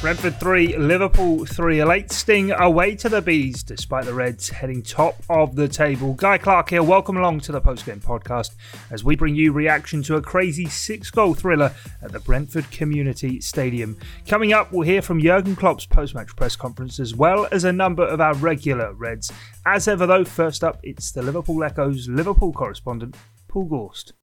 [0.00, 1.80] Brentford 3, Liverpool 3.
[1.80, 6.14] A late sting away to the Bees, despite the Reds heading top of the table.
[6.14, 6.82] Guy Clark here.
[6.82, 8.52] Welcome along to the postgame podcast
[8.90, 13.42] as we bring you reaction to a crazy six goal thriller at the Brentford Community
[13.42, 13.98] Stadium.
[14.26, 17.72] Coming up, we'll hear from Jurgen Klopp's post match press conference as well as a
[17.72, 19.30] number of our regular Reds.
[19.66, 23.16] As ever, though, first up, it's the Liverpool Echo's Liverpool correspondent,
[23.48, 24.14] Paul Gorst.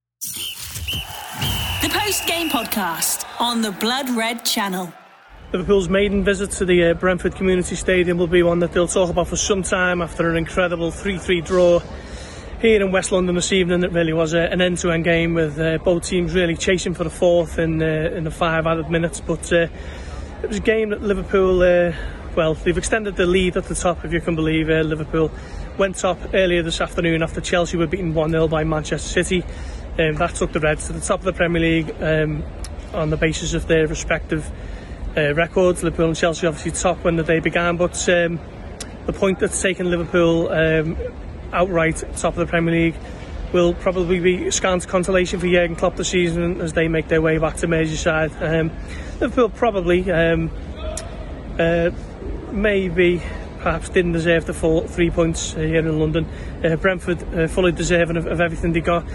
[1.84, 4.92] The post game podcast on the Blood Red channel.
[5.54, 9.10] Liverpool's maiden visit to the uh, Brentford Community Stadium will be one that they'll talk
[9.10, 11.80] about for some time after an incredible 3-3 draw
[12.60, 13.82] here in West London this evening.
[13.82, 17.10] It really was uh, an end-to-end game with uh, both teams really chasing for the
[17.10, 19.22] fourth in, uh, in the five added minutes.
[19.22, 19.68] But uh,
[20.44, 21.94] it was a game that Liverpool, uh,
[22.36, 24.70] well, they've extended the lead at the top, if you can believe.
[24.70, 24.86] it.
[24.86, 25.32] Liverpool
[25.78, 29.46] went top earlier this afternoon after Chelsea were beaten 1-0 by Manchester City.
[29.98, 32.44] Um, that took the Reds to the top of the Premier League um,
[32.94, 34.52] on the basis of their respective
[35.18, 35.84] uh, records.
[35.84, 38.40] Liverpool and Chelsea obviously top when the day began, but um,
[39.06, 40.98] the point that's taken Liverpool um,
[41.52, 42.96] outright top of the Premier League
[43.54, 47.38] will probably be scant consolation for Jurgen Klopp this season as they make their way
[47.38, 48.32] back to Merseyside.
[48.42, 48.72] Um,
[49.20, 50.52] Liverpool probably um,
[51.58, 51.92] uh,
[52.52, 53.22] maybe
[53.60, 56.28] perhaps didn't deserve the full three points here in London.
[56.64, 59.06] Uh, Brentford uh, fully deserving of, of everything they got.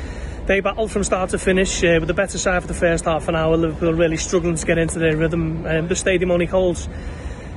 [0.45, 3.29] They battled from start to finish uh, with the better side for the first half
[3.29, 3.57] an hour.
[3.57, 5.65] Liverpool really struggling to get into their rhythm.
[5.65, 6.89] Um, the stadium only holds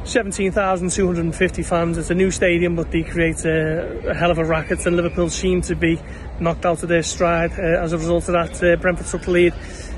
[0.03, 1.97] 17,250 fans.
[1.97, 5.31] It's a new stadium, but they create a, a, hell of a racket, and Liverpool
[5.31, 5.99] seem to be
[6.39, 7.53] knocked out of their stride.
[7.53, 9.53] Uh, as a result of that, uh, Brentford took the lead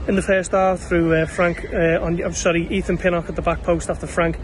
[0.07, 1.65] in the first half through uh, Frank.
[1.65, 4.39] Uh, on, I'm sorry, Ethan Pinnock at the back post after Frank.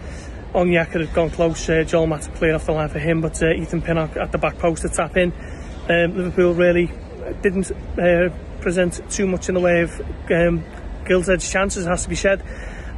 [0.53, 1.69] Onyeka had gone close.
[1.69, 4.38] Uh, Joel Matip cleared off the line for him, but uh, Ethan Pinnock at the
[4.38, 5.31] back post to tap in.
[5.89, 6.91] Um, Liverpool really
[7.42, 8.30] didn't uh,
[8.62, 10.64] present too much in the way of um,
[11.05, 12.44] Gill's Edge chances, has to be said.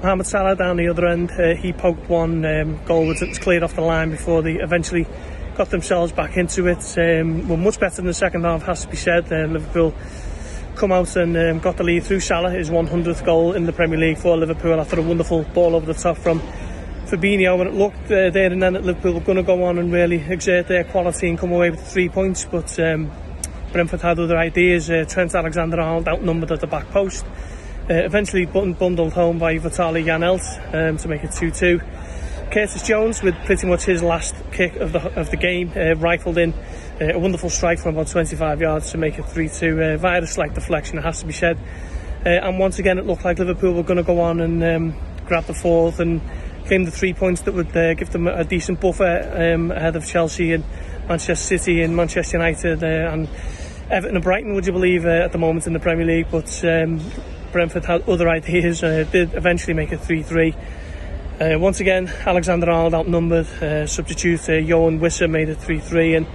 [0.01, 3.63] Mohamed Salah down the other end, uh, he poked one um, goal that was cleared
[3.63, 5.07] off the line before they eventually
[5.55, 6.97] got themselves back into it.
[6.97, 9.31] Um, were much better in the second half, has to be said.
[9.31, 9.93] Uh, Liverpool
[10.75, 13.97] come out and um, got the lead through Salah, his 100th goal in the Premier
[13.97, 16.41] League for Liverpool after a wonderful ball over the top from
[17.05, 17.59] Fabinho.
[17.61, 19.91] And it looked uh, there and then that Liverpool were going to go on and
[19.91, 23.09] really exert their quality and come away with three points, but um,
[23.75, 24.89] Brentford had other ideas.
[24.89, 27.25] Uh, Trent Alexander-Arnold outnumbered at the back post.
[27.89, 31.81] Uh, eventually bundled home by Vitaly Janelt um, to make it 2-2.
[32.51, 36.37] Curtis Jones, with pretty much his last kick of the of the game, uh, rifled
[36.37, 36.53] in
[37.01, 40.27] uh, a wonderful strike from about 25 yards to make it 3-2 uh, via a
[40.27, 41.57] slight deflection, it has to be said.
[42.25, 44.95] Uh, and once again, it looked like Liverpool were going to go on and um,
[45.25, 46.21] grab the fourth and
[46.65, 50.07] claim the three points that would uh, give them a decent buffer um, ahead of
[50.07, 50.63] Chelsea and
[51.09, 53.27] Manchester City and Manchester United uh, and
[53.89, 56.27] Everton and Brighton, would you believe, uh, at the moment in the Premier League.
[56.31, 56.99] But um,
[57.51, 60.55] Brentford had other ideas, uh, did eventually make it 3 3.
[61.39, 63.45] Uh, once again, Alexander Arnold outnumbered.
[63.61, 66.27] Uh, substitute uh, Yoane Wissa made it 3 3, and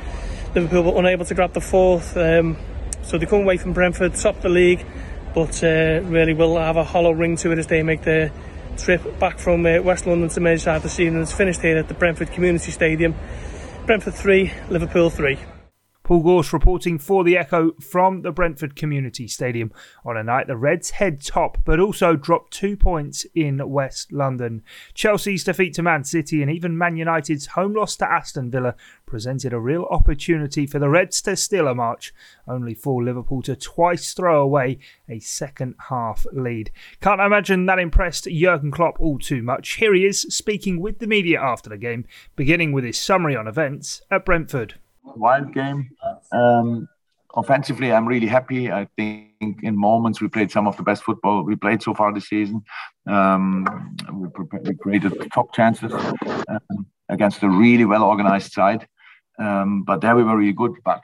[0.54, 2.16] Liverpool were unable to grab the fourth.
[2.16, 2.56] Um,
[3.02, 4.86] so they come away from Brentford, top the league,
[5.34, 8.30] but uh, really will have a hollow ring to it as they make their
[8.78, 11.22] trip back from uh, West London to Merseyside this evening.
[11.22, 13.16] It's finished here at the Brentford Community Stadium.
[13.86, 15.36] Brentford 3, Liverpool 3.
[16.10, 19.70] Paul Gorst reporting for the Echo from the Brentford Community Stadium
[20.04, 24.64] on a night the Reds head top but also drop two points in West London.
[24.92, 28.74] Chelsea's defeat to Man City and even Man United's home loss to Aston Villa
[29.06, 32.12] presented a real opportunity for the Reds to steal a march,
[32.48, 36.72] only for Liverpool to twice throw away a second half lead.
[37.00, 39.74] Can't imagine that impressed Jurgen Klopp all too much.
[39.74, 42.04] Here he is speaking with the media after the game,
[42.34, 44.74] beginning with his summary on events at Brentford
[45.16, 45.90] wild game.
[46.32, 46.88] Um,
[47.34, 48.70] offensively, I'm really happy.
[48.70, 52.12] I think in moments we played some of the best football we played so far
[52.12, 52.62] this season.
[53.06, 54.28] Um, we,
[54.62, 58.86] we, created top chances um, against a really well organized side.
[59.38, 60.74] Um, but there we were really good.
[60.84, 61.02] But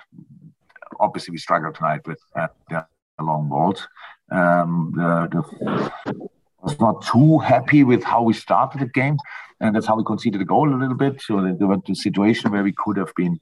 [1.00, 2.84] obviously, we struggled tonight with uh, the
[3.20, 3.86] long balls.
[4.30, 6.28] Um, the, the,
[6.66, 9.16] was not too happy with how we started the game,
[9.60, 11.22] and that's how we conceded a goal a little bit.
[11.22, 13.38] So there was a situation where we could have been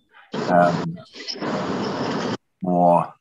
[0.51, 0.97] um,
[2.63, 3.13] more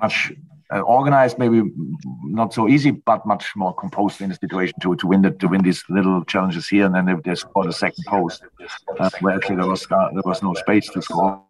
[0.00, 0.32] much
[0.72, 1.62] uh, organized, maybe
[2.24, 5.48] not so easy, but much more composed in the situation to to win the, to
[5.48, 8.42] win these little challenges here, and then they, they scored a second post
[8.98, 11.42] uh, where actually there was uh, there was no space to score.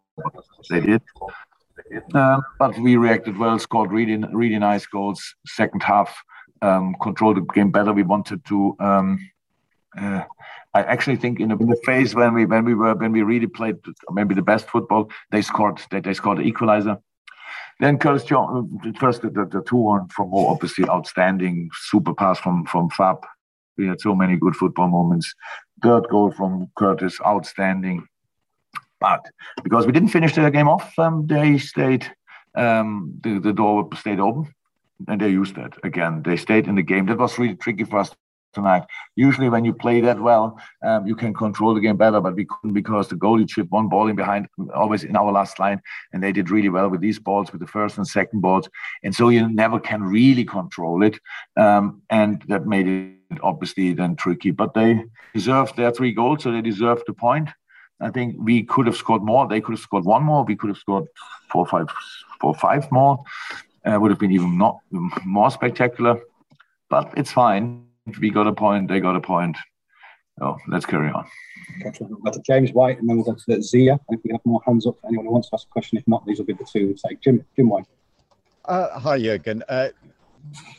[0.69, 1.01] They did.
[2.13, 5.35] Uh, but we reacted well, scored really, really nice goals.
[5.45, 6.15] Second half,
[6.61, 7.93] um, controlled the game better.
[7.93, 9.19] We wanted to um,
[9.95, 10.23] Uh,
[10.73, 13.21] I actually think in the, in the phase when we when we were when we
[13.21, 13.75] really played
[14.11, 16.97] maybe the best football, they scored they, they scored the equalizer.
[17.79, 18.23] Then Curtis
[18.99, 23.25] first the, the, the two one from Mo, obviously outstanding super pass from from Fab.
[23.77, 25.33] We had so many good football moments.
[25.81, 28.07] Third goal from Curtis, outstanding.
[28.99, 29.25] But
[29.63, 32.11] because we didn't finish the game off, um, they stayed.
[32.55, 34.53] Um, the, the door stayed open,
[35.07, 36.21] and they used that again.
[36.23, 37.07] They stayed in the game.
[37.07, 38.11] That was really tricky for us
[38.53, 38.83] tonight.
[39.15, 42.45] Usually, when you play that well, um, you can control the game better, but we
[42.45, 46.23] couldn't because the goalie chipped one ball in behind, always in our last line, and
[46.23, 48.69] they did really well with these balls, with the first and second balls,
[49.03, 51.19] and so you never can really control it,
[51.57, 54.51] um, and that made it obviously then tricky.
[54.51, 55.03] But they
[55.33, 57.49] deserved their three goals, so they deserved the point.
[57.99, 59.47] I think we could have scored more.
[59.47, 60.43] They could have scored one more.
[60.43, 61.05] We could have scored
[61.51, 61.87] four, five,
[62.41, 63.23] four, five more.
[63.85, 64.79] Uh, would have been even not
[65.25, 66.19] more spectacular,
[66.89, 67.85] but it's fine
[68.19, 69.57] we got a point, they got a point.
[70.41, 71.25] Oh, let's carry on.
[71.85, 73.99] Okay, we'll go to James White and then we'll go to Zia.
[74.09, 76.07] If we have more hands up for anyone who wants to ask a question, if
[76.07, 76.95] not, these will be the two.
[76.97, 77.85] Say, Jim, Jim White.
[78.65, 79.63] Uh, hi, Jurgen.
[79.69, 79.89] Uh,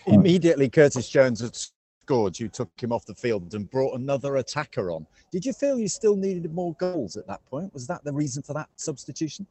[0.07, 2.39] immediately, Curtis Jones had scored.
[2.39, 5.07] You took him off the field and brought another attacker on.
[5.31, 7.73] Did you feel you still needed more goals at that point?
[7.73, 9.47] Was that the reason for that substitution?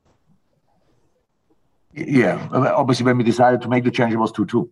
[1.93, 4.69] Yeah, obviously, when we decided to make the change, it was 2 2.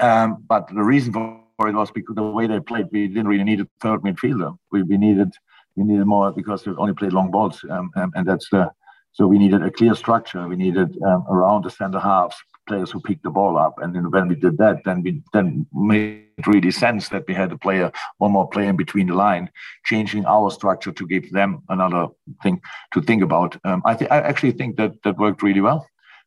[0.00, 3.44] Um, but the reason for it was because the way they played, we didn't really
[3.44, 4.56] need a third midfielder.
[4.72, 5.30] We, we needed
[5.76, 8.70] we needed more because we only played long balls, um, and, and that's the
[9.12, 10.46] so we needed a clear structure.
[10.48, 12.36] We needed um, around the center halves
[12.66, 15.66] players who picked the ball up, and then when we did that, then we then
[15.72, 19.50] made really sense that we had a player, one more player in between the line,
[19.84, 22.06] changing our structure to give them another
[22.42, 22.60] thing
[22.92, 23.56] to think about.
[23.64, 25.86] Um, I, th- I actually think that that worked really well.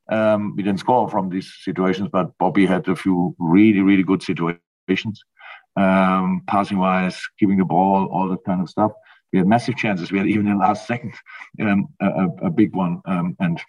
[0.09, 4.23] Um, we didn't score from these situations, but Bobby had a few really, really good
[4.23, 4.62] situations
[5.78, 8.92] um, passing wise, keeping the ball, all that kind of stuff.
[9.31, 10.12] We had massive chances.
[10.12, 11.13] We had even in the last second
[11.62, 13.01] um, a, a, big one.
[13.06, 13.62] Um, and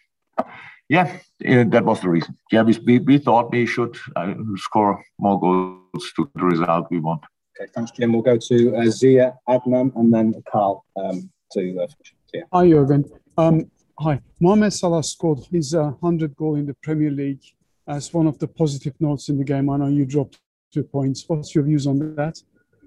[0.88, 2.36] yeah, that was the reason.
[2.52, 7.00] Yeah, we, we, we thought we should uh, score more goals to the result we
[7.00, 7.22] want.
[7.60, 8.12] Okay, thanks, Jim.
[8.12, 11.86] We'll go to uh, Zia, Adnan, and then Carl um, to uh,
[12.32, 12.42] yeah.
[12.52, 13.04] Hi, Jurgen.
[13.36, 14.20] Um, hi.
[14.40, 17.42] Mohamed Salah scored his uh, 100 goal in the Premier League
[17.88, 19.68] as one of the positive notes in the game.
[19.70, 20.38] I know you dropped
[20.72, 21.24] two points.
[21.26, 22.42] What's your views on that,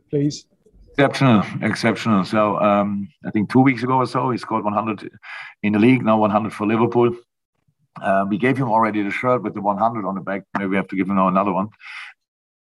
[0.09, 0.45] please?
[0.97, 2.25] Exceptional, exceptional.
[2.25, 5.09] So um, I think two weeks ago or so, he scored 100
[5.63, 6.03] in the league.
[6.03, 7.15] Now 100 for Liverpool.
[8.01, 10.43] Um, we gave him already the shirt with the 100 on the back.
[10.57, 11.69] Maybe we have to give him another one.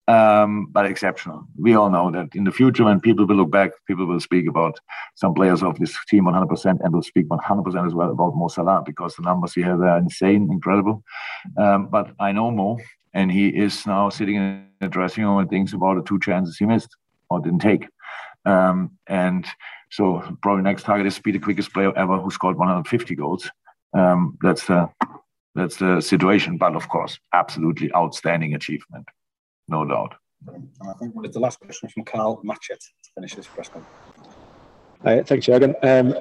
[0.09, 1.45] Um, but exceptional.
[1.57, 4.47] We all know that in the future, when people will look back, people will speak
[4.47, 4.79] about
[5.15, 8.83] some players of this team 100% and will speak 100% as well about Mo Salah
[8.85, 11.03] because the numbers he has are insane, incredible.
[11.57, 12.77] Um, but I know Mo,
[13.17, 16.55] and he is now sitting in the dressing room and thinks about the two chances
[16.55, 16.95] he missed
[17.31, 17.87] or didn't take.
[18.45, 19.43] Um, and
[19.89, 23.49] so probably next target is to be the quickest player ever who scored 150 goals.
[23.93, 24.87] Um, that's the
[25.55, 26.57] that's the situation.
[26.57, 29.07] But of course, absolutely outstanding achievement,
[29.67, 30.13] no doubt.
[30.47, 33.69] And I think one of the last question from Carl Matchett to finish this press
[33.69, 34.37] conference.
[35.03, 35.73] Uh, thanks, Jurgen.
[35.81, 36.13] Um,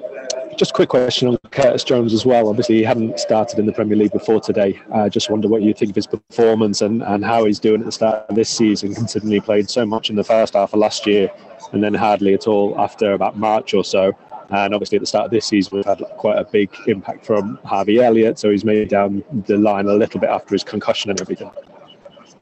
[0.57, 2.49] just a quick question on Curtis Jones as well.
[2.49, 4.81] Obviously, he hadn't started in the Premier League before today.
[4.93, 7.85] I just wonder what you think of his performance and, and how he's doing at
[7.85, 10.79] the start of this season, considering he played so much in the first half of
[10.79, 11.29] last year
[11.71, 14.13] and then hardly at all after about March or so.
[14.49, 17.59] And obviously, at the start of this season, we've had quite a big impact from
[17.63, 21.21] Harvey Elliott, so he's made down the line a little bit after his concussion and
[21.21, 21.51] everything.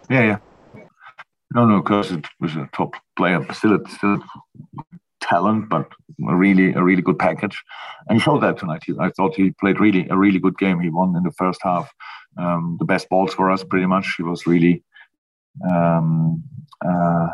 [0.09, 0.37] Yeah, yeah.
[1.53, 4.21] No, no, Curtis was a top player, still, still
[5.25, 5.87] talent, but
[6.29, 7.61] a really a really good package,
[8.07, 8.83] and he showed that tonight.
[8.99, 10.79] I thought he played really a really good game.
[10.79, 11.91] He won in the first half,
[12.37, 14.15] um, the best balls for us pretty much.
[14.17, 14.83] He was really
[15.69, 16.43] um,
[16.85, 17.27] uh,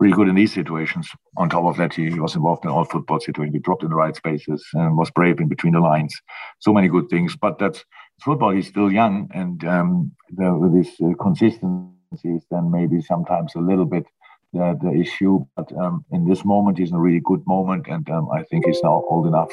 [0.00, 1.08] really good in these situations.
[1.36, 3.54] On top of that, he, he, was involved in all football situations.
[3.54, 6.14] He dropped in the right spaces and was brave in between the lines.
[6.58, 7.36] So many good things.
[7.36, 7.84] But that's
[8.22, 8.50] football.
[8.50, 11.90] He's still young, and um, the, with his uh, consistency,
[12.24, 14.04] is then maybe sometimes a little bit
[14.52, 15.44] the, the issue.
[15.56, 18.66] But um, in this moment, he's in a really good moment, and um, I think
[18.66, 19.50] he's now old enough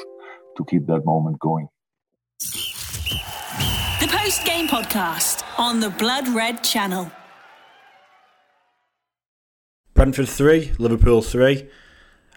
[0.58, 1.68] to keep that moment going.
[4.00, 7.12] The post game podcast on the Blood Red channel.
[9.94, 11.68] Brentford 3, Liverpool 3.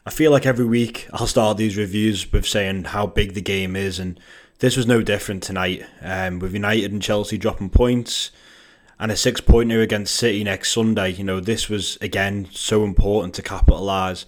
[0.06, 3.76] I feel like every week I'll start these reviews with saying how big the game
[3.76, 4.18] is, and
[4.60, 5.84] this was no different tonight.
[6.00, 8.30] Um, with United and Chelsea dropping points,
[9.00, 11.10] and a six pointer against City next Sunday.
[11.10, 14.26] You know, this was again so important to capitalise.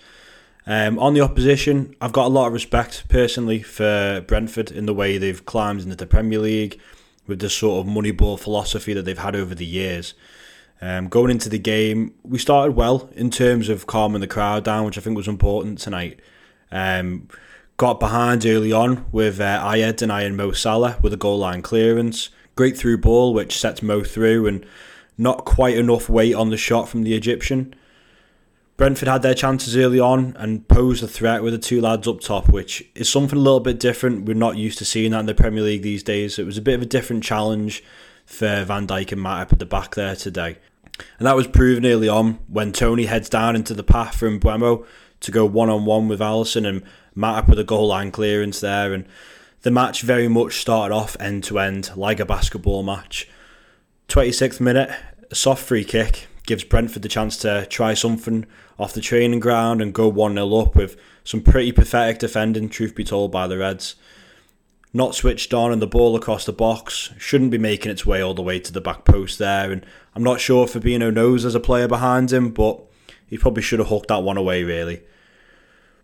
[0.66, 4.94] Um, on the opposition, I've got a lot of respect personally for Brentford in the
[4.94, 6.80] way they've climbed into the Premier League
[7.26, 10.14] with the sort of moneyball philosophy that they've had over the years.
[10.80, 14.86] Um, going into the game, we started well in terms of calming the crowd down,
[14.86, 16.18] which I think was important tonight.
[16.70, 17.28] Um,
[17.76, 22.30] got behind early on with uh, Ajer denying Mo Salah with a goal line clearance.
[22.54, 24.66] Great through ball, which sets Mo through, and
[25.16, 27.74] not quite enough weight on the shot from the Egyptian.
[28.76, 32.20] Brentford had their chances early on and posed a threat with the two lads up
[32.20, 34.24] top, which is something a little bit different.
[34.24, 36.38] We're not used to seeing that in the Premier League these days.
[36.38, 37.84] It was a bit of a different challenge
[38.24, 40.58] for Van Dijk and Matip at the back there today.
[41.18, 44.84] And that was proven early on when Toney heads down into the path from Mbeumo
[45.20, 46.82] to go one on one with Alisson and
[47.16, 48.92] Matip with a goal line clearance there.
[48.92, 49.04] And
[49.62, 53.28] the match very much started off end to end like a basketball match.
[54.08, 54.90] 26th minute,
[55.30, 58.46] a soft free kick gives Brentford the chance to try something
[58.78, 62.94] off the training ground and go 1 0 up with some pretty pathetic defending, truth
[62.94, 63.94] be told, by the Reds
[64.92, 68.34] not switched on and the ball across the box shouldn't be making its way all
[68.34, 69.72] the way to the back post there.
[69.72, 72.80] And I'm not sure if Fabinho knows there's a player behind him, but
[73.26, 75.02] he probably should have hooked that one away, really.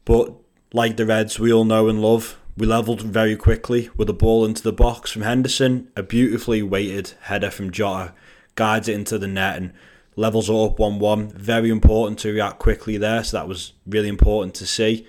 [0.04, 0.32] But
[0.72, 4.44] like the Reds, we all know and love, we levelled very quickly with a ball
[4.44, 5.92] into the box from Henderson.
[5.94, 8.12] A beautifully weighted header from Jota
[8.56, 9.72] guides it into the net and
[10.16, 11.28] levels it up 1 1.
[11.28, 15.06] Very important to react quickly there, so that was really important to see.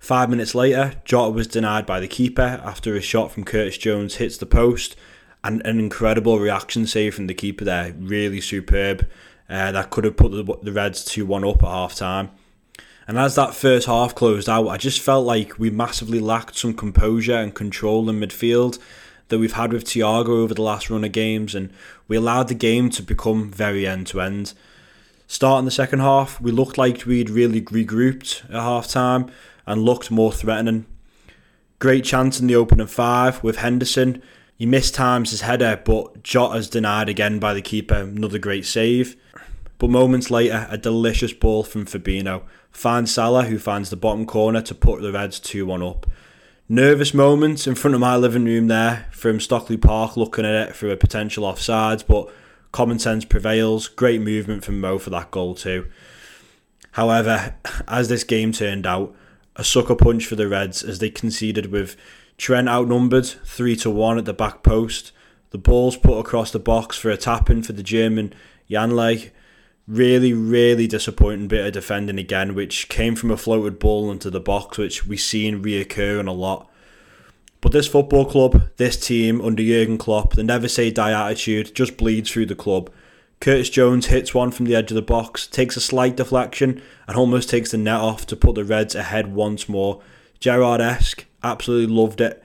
[0.00, 4.16] Five minutes later, Jota was denied by the keeper after a shot from Curtis Jones
[4.16, 4.96] hits the post.
[5.44, 9.08] And an incredible reaction save from the keeper there, really superb.
[9.48, 12.30] Uh, that could have put the, the Reds 2 1 up at half time.
[13.06, 16.74] And as that first half closed out, I just felt like we massively lacked some
[16.74, 18.78] composure and control in midfield
[19.28, 21.72] that we've had with Thiago over the last run of games, and
[22.06, 24.52] we allowed the game to become very end to end.
[25.26, 29.30] Starting the second half, we looked like we'd really regrouped at half time,
[29.66, 30.86] and looked more threatening.
[31.78, 34.22] Great chance in the opening five with Henderson.
[34.56, 37.96] He missed times his header, but Jota's denied again by the keeper.
[37.96, 39.16] Another great save.
[39.82, 44.62] But moments later, a delicious ball from Fabinho finds Salah, who finds the bottom corner
[44.62, 46.06] to put the Reds 2 1 up.
[46.68, 50.76] Nervous moments in front of my living room there from Stockley Park looking at it
[50.76, 52.32] through a potential offsides, but
[52.70, 53.88] common sense prevails.
[53.88, 55.88] Great movement from Mo for that goal, too.
[56.92, 57.56] However,
[57.88, 59.12] as this game turned out,
[59.56, 61.96] a sucker punch for the Reds as they conceded with
[62.38, 65.10] Trent outnumbered 3 to 1 at the back post.
[65.50, 68.32] The ball's put across the box for a tap in for the German
[68.70, 69.32] Janelt.
[69.92, 74.40] Really, really disappointing bit of defending again, which came from a floated ball into the
[74.40, 76.70] box, which we've seen reoccurring a lot.
[77.60, 81.98] But this football club, this team under Jurgen Klopp, the never say die attitude just
[81.98, 82.90] bleeds through the club.
[83.38, 87.14] Curtis Jones hits one from the edge of the box, takes a slight deflection, and
[87.14, 90.00] almost takes the net off to put the Reds ahead once more.
[90.40, 92.42] Gerrard esque, absolutely loved it,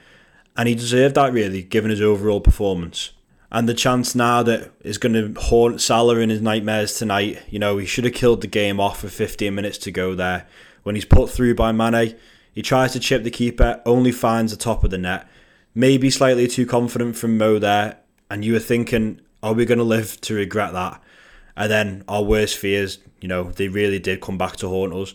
[0.58, 3.12] and he deserved that really, given his overall performance.
[3.52, 7.60] And the chance now that is going to haunt Salah in his nightmares tonight, you
[7.60, 10.48] know, he should have killed the game off with 15 minutes to go there.
[10.84, 12.16] When he's put through by Mane,
[12.54, 15.28] he tries to chip the keeper, only finds the top of the net.
[15.74, 18.00] Maybe slightly too confident from Mo there,
[18.30, 21.02] and you were thinking, are we going to live to regret that?
[21.56, 25.14] And then our worst fears, you know, they really did come back to haunt us.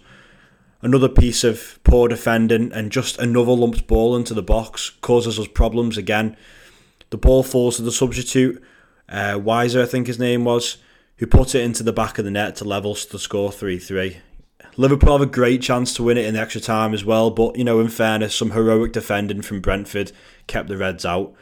[0.80, 5.46] Another piece of poor defending and just another lumped ball into the box causes us
[5.46, 6.36] problems again.
[7.12, 8.62] The ball falls to the substitute,
[9.07, 10.78] uh, Weiser, I think his name was,
[11.19, 14.16] who put it into the back of the net to level the score 3 3.
[14.78, 17.57] Liverpool have a great chance to win it in the extra time as well, but,
[17.57, 20.11] you know, in fairness, some heroic defending from Brentford
[20.47, 21.35] kept the Reds out.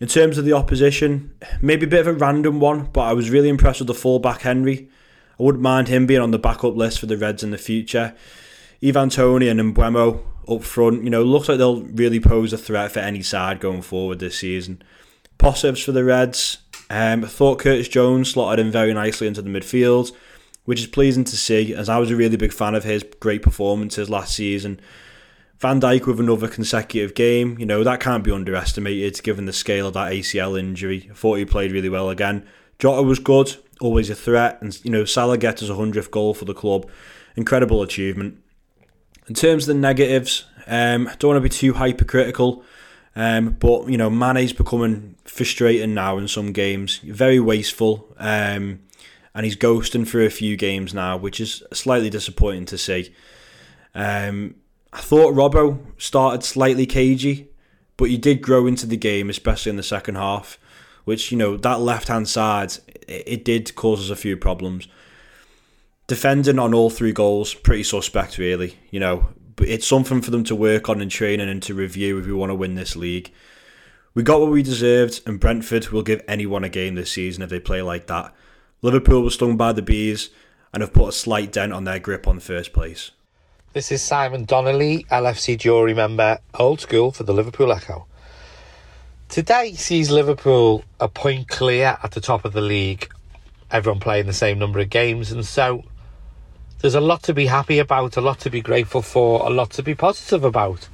[0.00, 3.28] In terms of the opposition, maybe a bit of a random one, but I was
[3.28, 4.88] really impressed with the fullback Henry.
[5.38, 8.14] I wouldn't mind him being on the backup list for the Reds in the future.
[8.82, 12.92] Ivan Toney and Mbeumo up front, you know, looks like they'll really pose a threat
[12.92, 14.82] for any side going forward this season.
[15.38, 16.58] Positives for the Reds.
[16.90, 20.10] Um, thought Curtis Jones slotted in very nicely into the midfield,
[20.64, 23.42] which is pleasing to see, as I was a really big fan of his great
[23.42, 24.80] performances last season.
[25.58, 29.88] Van Dijk with another consecutive game, you know, that can't be underestimated given the scale
[29.88, 31.08] of that ACL injury.
[31.10, 32.46] I thought he played really well again.
[32.78, 36.44] Jota was good, always a threat, and, you know, Salah gets his 100th goal for
[36.44, 36.88] the club.
[37.34, 38.40] Incredible achievement.
[39.28, 42.64] In terms of the negatives, um, don't want to be too hypercritical,
[43.14, 46.98] um, but, you know, Mane's becoming frustrating now in some games.
[46.98, 48.80] Very wasteful, um,
[49.34, 53.12] and he's ghosting for a few games now, which is slightly disappointing to see.
[53.94, 54.54] Um,
[54.92, 57.48] I thought Robbo started slightly cagey,
[57.96, 60.58] but he did grow into the game, especially in the second half.
[61.04, 64.88] Which you know that left hand side, it, it did cause us a few problems.
[66.08, 68.78] Defending on all three goals, pretty suspect, really.
[68.90, 69.28] You know,
[69.60, 72.48] it's something for them to work on in training and to review if we want
[72.48, 73.30] to win this league.
[74.14, 77.50] We got what we deserved, and Brentford will give anyone a game this season if
[77.50, 78.34] they play like that.
[78.80, 80.30] Liverpool were stung by the bees
[80.72, 83.10] and have put a slight dent on their grip on first place.
[83.74, 88.06] This is Simon Donnelly, LFC jury member, old school for the Liverpool Echo.
[89.28, 93.12] Today sees Liverpool a point clear at the top of the league,
[93.70, 95.84] everyone playing the same number of games, and so
[96.80, 99.70] there's a lot to be happy about, a lot to be grateful for, a lot
[99.70, 100.88] to be positive about.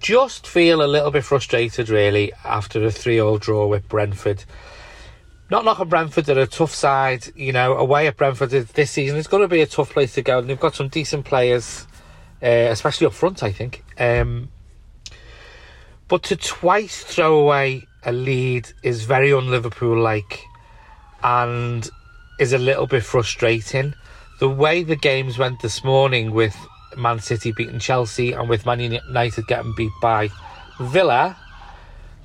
[0.00, 4.44] Just feel a little bit frustrated, really, after a 3 0 draw with Brentford.
[5.50, 7.26] Not knocking Brentford, they're a tough side.
[7.36, 10.22] You know, away at Brentford this season, it's going to be a tough place to
[10.22, 10.38] go.
[10.38, 11.86] And they've got some decent players,
[12.42, 13.84] uh, especially up front, I think.
[13.98, 14.48] Um,
[16.08, 20.42] but to twice throw away a lead is very un Liverpool like
[21.22, 21.88] and
[22.38, 23.94] is a little bit frustrating
[24.40, 26.56] the way the games went this morning with
[26.96, 30.30] Man City beating Chelsea and with Man United getting beat by
[30.80, 31.36] Villa,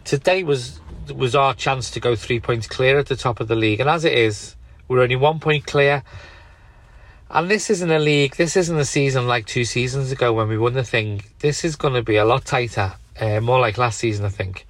[0.03, 0.79] today was
[1.13, 3.79] was our chance to go three points clear at the top of the league.
[3.79, 4.55] And as it is,
[4.87, 6.03] we're only one point clear.
[7.31, 10.57] And this isn't a league, this isn't a season like two seasons ago when we
[10.57, 11.21] won the thing.
[11.39, 14.67] This is going to be a lot tighter, uh, more like last season, I think.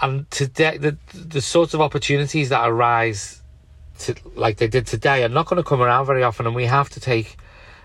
[0.00, 3.41] And today, the, the sorts of opportunities that arise
[4.00, 6.66] to, like they did today are not going to come around very often, and we
[6.66, 7.36] have to take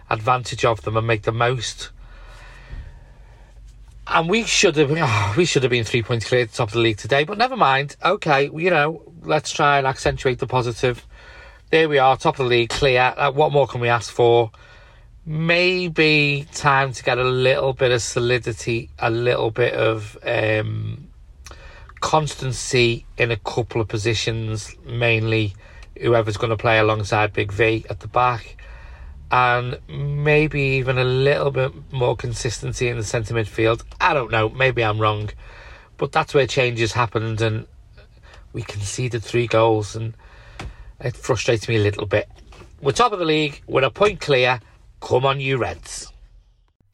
[0.10, 1.92] advantage of them and make the most.
[4.08, 6.70] And we should have oh, we should have been three points clear at the top
[6.70, 7.98] of the league today, but never mind.
[8.04, 11.06] Okay, you know, let's try and accentuate the positive.
[11.70, 13.14] There we are, top of the league, clear.
[13.18, 14.52] Uh, what more can we ask for?
[15.26, 21.10] Maybe time to get a little bit of solidity, a little bit of um,
[22.00, 25.54] constancy in a couple of positions, mainly
[26.02, 28.58] whoever's going to play alongside Big V at the back,
[29.32, 33.84] and maybe even a little bit more consistency in the centre midfield.
[34.00, 35.30] I don't know, maybe I'm wrong,
[35.98, 37.68] but that's where changes happened, and
[38.54, 40.14] we conceded three goals, and
[41.00, 42.30] it frustrates me a little bit.
[42.82, 44.60] We're top of the league, we're a point clear.
[45.00, 46.12] Come on, you Reds.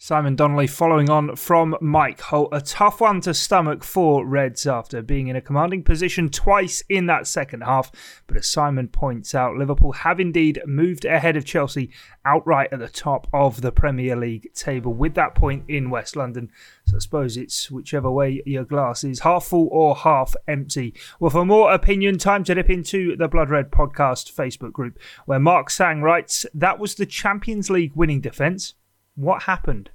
[0.04, 2.50] Simon Donnelly following on from Mike Holt.
[2.52, 7.06] A tough one to stomach for Reds after being in a commanding position twice in
[7.06, 7.90] that second half.
[8.28, 11.90] But as Simon points out, Liverpool have indeed moved ahead of Chelsea
[12.26, 16.52] outright at the top of the Premier League table with that point in West London.
[16.86, 20.96] So I suppose it's whichever way your glass is, half full or half empty.
[21.22, 25.40] Well, for more opinion, time to dip into the Blood Red podcast Facebook group where
[25.40, 28.74] Mark Sang writes, That was the Champions League winning defence
[29.16, 29.90] what happened?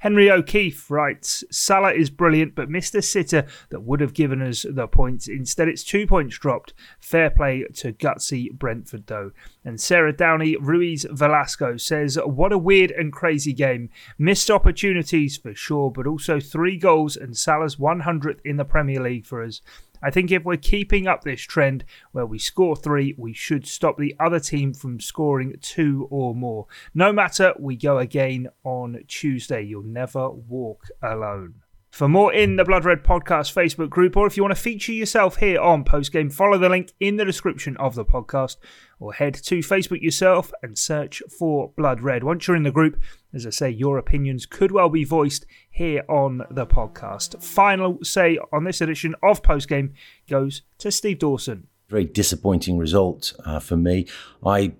[0.00, 4.66] Henry O'Keefe writes Salah is brilliant, but missed a sitter that would have given us
[4.68, 5.28] the points.
[5.28, 6.74] Instead, it's two points dropped.
[7.00, 9.32] Fair play to gutsy Brentford, though.
[9.64, 13.90] And Sarah Downey Ruiz Velasco says, What a weird and crazy game.
[14.18, 19.26] Missed opportunities for sure, but also three goals and Salah's 100th in the Premier League
[19.26, 19.62] for us.
[20.02, 23.96] I think if we're keeping up this trend where we score three, we should stop
[23.96, 26.66] the other team from scoring two or more.
[26.92, 29.62] No matter, we go again on Tuesday.
[29.62, 31.61] You'll never walk alone.
[31.92, 34.92] For more in the Blood Red Podcast Facebook group, or if you want to feature
[34.92, 38.56] yourself here on Postgame, follow the link in the description of the podcast,
[38.98, 42.24] or head to Facebook yourself and search for Blood Red.
[42.24, 42.98] Once you're in the group,
[43.34, 47.42] as I say, your opinions could well be voiced here on the podcast.
[47.42, 49.92] Final say on this edition of Postgame
[50.30, 51.66] goes to Steve Dawson.
[51.90, 54.08] Very disappointing result uh, for me.
[54.42, 54.72] I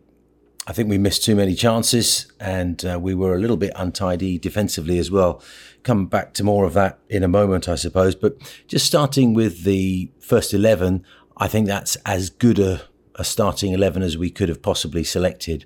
[0.64, 4.38] I think we missed too many chances and uh, we were a little bit untidy
[4.38, 5.42] defensively as well.
[5.82, 8.14] Come back to more of that in a moment, I suppose.
[8.14, 8.36] But
[8.68, 11.04] just starting with the first 11,
[11.36, 12.82] I think that's as good a,
[13.16, 15.64] a starting 11 as we could have possibly selected,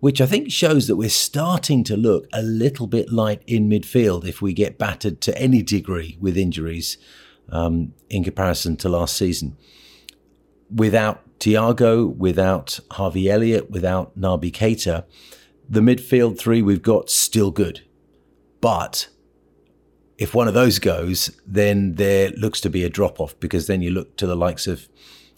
[0.00, 4.26] which I think shows that we're starting to look a little bit light in midfield
[4.26, 6.96] if we get battered to any degree with injuries
[7.50, 9.56] um, in comparison to last season.
[10.74, 15.04] Without Thiago, without Harvey Elliott, without Naby Keita,
[15.68, 17.82] the midfield three we've got still good.
[18.60, 19.08] But
[20.18, 23.82] if one of those goes, then there looks to be a drop off because then
[23.82, 24.88] you look to the likes of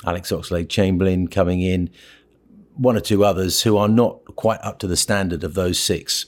[0.04, 1.90] Alex Oxlade Chamberlain coming in,
[2.74, 6.26] one or two others who are not quite up to the standard of those six.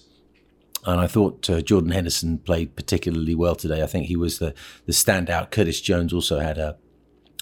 [0.84, 3.82] And I thought uh, Jordan Henderson played particularly well today.
[3.82, 4.54] I think he was the,
[4.86, 5.50] the standout.
[5.50, 6.76] Curtis Jones also had a,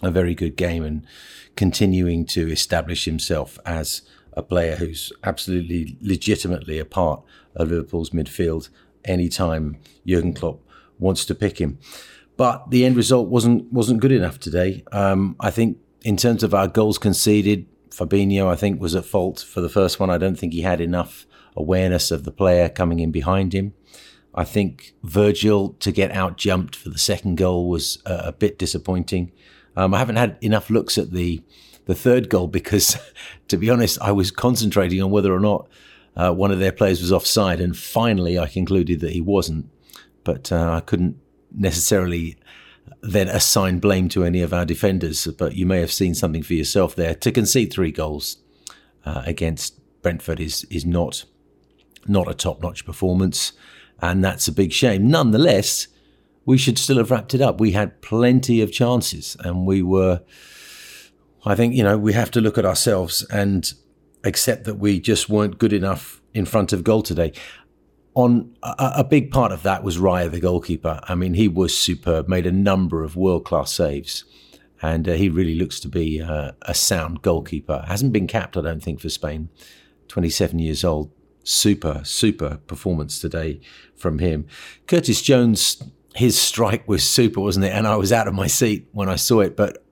[0.03, 1.07] a very good game and
[1.55, 7.23] continuing to establish himself as a player who's absolutely legitimately a part
[7.55, 8.71] of Liverpool's midfield
[9.05, 10.64] anytime Jurgen Klopp
[10.99, 11.79] wants to pick him.
[12.37, 14.85] But the end result wasn't wasn't good enough today.
[14.93, 19.41] Um, I think in terms of our goals conceded, Fabinho I think was at fault
[19.41, 20.11] for the first one.
[20.11, 21.27] I don't think he had enough
[21.57, 23.75] awareness of the player coming in behind him.
[24.35, 28.59] I think Virgil to get out jumped for the second goal was a, a bit
[28.59, 29.31] disappointing.
[29.77, 31.43] Um, I haven't had enough looks at the
[31.87, 32.97] the third goal because,
[33.49, 35.69] to be honest, I was concentrating on whether or not
[36.17, 39.71] uh, one of their players was offside, and finally I concluded that he wasn't.
[40.25, 41.17] But uh, I couldn't
[41.55, 42.37] necessarily
[43.03, 45.27] then assign blame to any of our defenders.
[45.27, 47.15] But you may have seen something for yourself there.
[47.15, 48.39] To concede three goals
[49.05, 51.25] uh, against Brentford is is not
[52.07, 53.53] not a top notch performance,
[54.01, 55.09] and that's a big shame.
[55.09, 55.89] Nonetheless,
[56.45, 57.61] we should still have wrapped it up.
[57.61, 60.23] We had plenty of chances, and we were.
[61.47, 63.73] I think you know we have to look at ourselves and
[64.25, 67.33] accept that we just weren't good enough in front of goal today
[68.15, 71.01] on a, a, big part of that was Raya, the goalkeeper.
[71.05, 74.25] I mean, he was superb, made a number of world class saves,
[74.81, 77.85] and uh, he really looks to be uh, a sound goalkeeper.
[77.87, 79.49] Hasn't been capped, I don't think, for Spain.
[80.09, 81.11] 27 years old.
[81.43, 83.61] Super, super performance today
[83.97, 84.47] from him.
[84.87, 85.83] Curtis Jones,
[86.15, 87.73] his strike was super, wasn't it?
[87.73, 89.85] And I was out of my seat when I saw it, but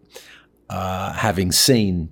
[0.70, 2.10] uh, having seen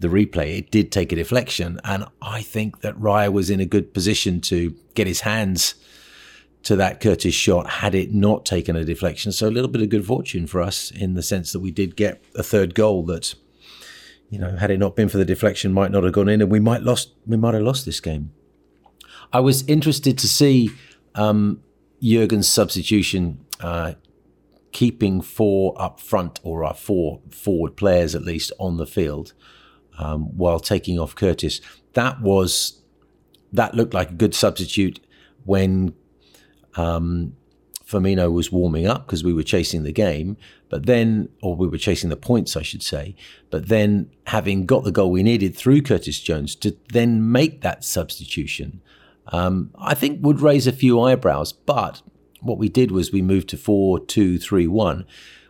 [0.00, 1.78] the replay, it did take a deflection.
[1.84, 5.74] And I think that Raya was in a good position to get his hands
[6.62, 9.32] to that Curtis shot had it not taken a deflection.
[9.32, 11.96] So a little bit of good fortune for us in the sense that we did
[11.96, 13.34] get a third goal that,
[14.28, 16.50] you know, had it not been for the deflection, might not have gone in, and
[16.50, 18.32] we might lost we might have lost this game.
[19.32, 20.70] I was interested to see
[21.14, 21.62] um,
[22.02, 23.44] Jurgen's substitution.
[23.58, 23.94] Uh,
[24.72, 29.32] keeping four up front or our four forward players at least on the field
[30.00, 31.60] um, while taking off Curtis.
[31.92, 32.80] That was
[33.52, 35.00] that looked like a good substitute
[35.44, 35.94] when
[36.76, 37.36] um,
[37.84, 40.36] Firmino was warming up because we were chasing the game,
[40.68, 43.16] but then, or we were chasing the points, I should say.
[43.50, 47.84] But then, having got the goal we needed through Curtis Jones to then make that
[47.84, 48.80] substitution,
[49.28, 51.52] um, I think would raise a few eyebrows.
[51.52, 52.02] But
[52.40, 55.04] what we did was we moved to four two three one,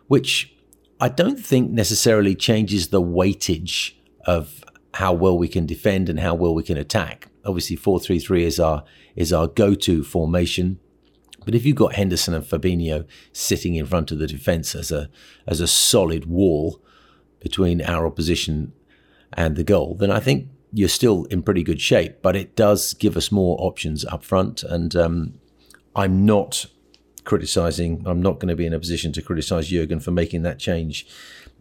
[0.07, 0.53] which
[0.99, 3.93] I don't think necessarily changes the weightage
[4.25, 4.63] of
[4.95, 7.29] how well we can defend and how well we can attack.
[7.45, 8.83] Obviously, four three three is our
[9.15, 10.79] is our go to formation.
[11.43, 15.09] But if you've got Henderson and Fabinho sitting in front of the defence as a
[15.47, 16.81] as a solid wall
[17.39, 18.73] between our opposition
[19.33, 22.21] and the goal, then I think you're still in pretty good shape.
[22.21, 25.33] But it does give us more options up front, and um,
[25.95, 26.67] I'm not
[27.23, 28.03] criticising.
[28.05, 31.07] I'm not going to be in a position to criticise Jurgen for making that change,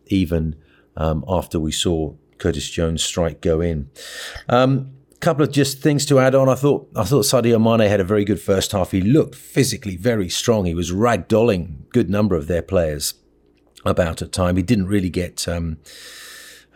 [0.06, 0.56] even
[0.96, 3.90] um, after we saw Curtis Jones strike go in.
[4.48, 6.48] Um, couple of just things to add on.
[6.48, 8.90] I thought I thought Sadio Mane had a very good first half.
[8.90, 10.64] He looked physically very strong.
[10.64, 13.14] He was ragdolling good number of their players
[13.84, 14.56] about at time.
[14.56, 15.78] He didn't really get um,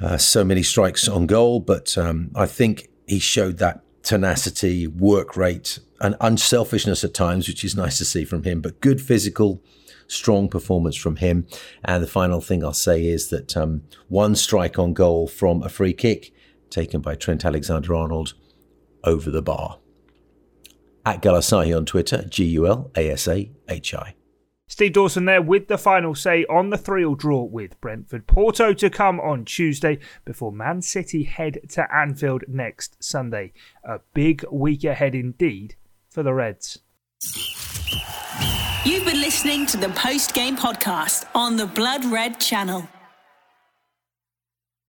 [0.00, 5.36] uh, so many strikes on goal, but um, I think he showed that tenacity, work
[5.36, 8.60] rate, and unselfishness at times, which is nice to see from him.
[8.60, 9.62] But good physical
[10.06, 11.46] strong performance from him.
[11.84, 15.68] And the final thing I'll say is that um, one strike on goal from a
[15.68, 16.32] free kick
[16.70, 18.34] taken by Trent Alexander Arnold
[19.04, 19.78] over the bar.
[21.06, 24.14] At Gulasahi on Twitter, G U L A S A H I.
[24.66, 28.26] Steve Dawson there with the final say on the 3 all draw with Brentford.
[28.26, 33.52] Porto to come on Tuesday before Man City head to Anfield next Sunday.
[33.84, 35.76] A big week ahead indeed
[36.08, 36.80] for the Reds.
[38.84, 42.88] You've been listening to the post game podcast on the Blood Red channel.